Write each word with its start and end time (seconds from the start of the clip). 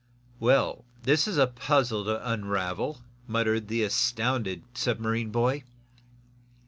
"Well, 0.39 0.83
this 1.03 1.27
is 1.27 1.37
a 1.37 1.45
puzzle 1.45 2.05
to 2.05 2.27
unravel!" 2.27 3.01
muttered 3.27 3.67
the 3.67 3.83
astounded 3.83 4.63
submarine 4.73 5.29
boy. 5.29 5.63